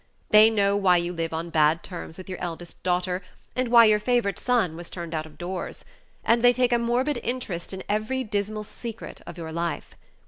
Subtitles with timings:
[0.31, 3.21] They know why you live on bad terms with your eldest daughter,
[3.55, 5.85] and why your favorite son was turned out of doors;
[6.25, 9.91] and they take a morbid interest in every dismal secret of your life.